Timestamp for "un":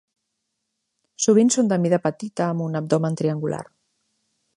2.69-2.79